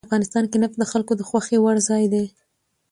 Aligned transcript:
افغانستان 0.07 0.45
کې 0.51 0.57
نفت 0.63 0.75
د 0.79 0.83
خلکو 0.91 1.13
د 1.17 1.21
خوښې 1.29 1.57
وړ 1.61 1.77
ځای 1.89 2.03
دی. 2.13 2.25